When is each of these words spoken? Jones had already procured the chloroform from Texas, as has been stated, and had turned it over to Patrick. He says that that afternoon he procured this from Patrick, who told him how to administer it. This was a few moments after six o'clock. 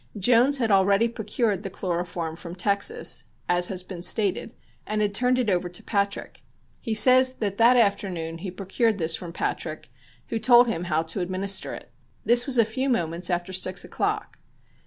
Jones 0.17 0.57
had 0.57 0.71
already 0.71 1.07
procured 1.07 1.61
the 1.61 1.69
chloroform 1.69 2.35
from 2.35 2.55
Texas, 2.55 3.25
as 3.47 3.67
has 3.67 3.83
been 3.83 4.01
stated, 4.01 4.55
and 4.87 4.99
had 4.99 5.13
turned 5.13 5.37
it 5.37 5.47
over 5.47 5.69
to 5.69 5.83
Patrick. 5.83 6.41
He 6.79 6.95
says 6.95 7.33
that 7.33 7.57
that 7.57 7.77
afternoon 7.77 8.39
he 8.39 8.49
procured 8.49 8.97
this 8.97 9.15
from 9.15 9.31
Patrick, 9.31 9.91
who 10.29 10.39
told 10.39 10.65
him 10.67 10.85
how 10.85 11.03
to 11.03 11.19
administer 11.19 11.71
it. 11.75 11.91
This 12.25 12.47
was 12.47 12.57
a 12.57 12.65
few 12.65 12.89
moments 12.89 13.29
after 13.29 13.53
six 13.53 13.83
o'clock. 13.83 14.39